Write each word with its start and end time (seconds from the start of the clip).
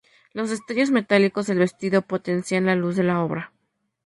Los 0.33 0.49
destellos 0.49 0.89
metálicos 0.89 1.45
del 1.45 1.59
vestido 1.59 2.01
potencian 2.01 2.65
la 2.65 2.73
luz 2.73 2.95
de 2.95 3.03
la 3.03 3.21
obra. 3.23 3.51